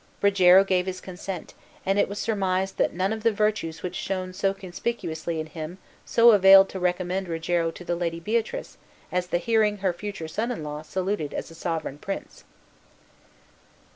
[0.19, 1.53] Rogero gave his consent,
[1.85, 5.77] and it was surmised that none of the virtues which shone so conspicuously in him
[6.05, 8.79] so availed to recommend Rogero to the Lady Beatrice
[9.11, 12.45] as the hearing her future son in law saluted as a sovereign prince.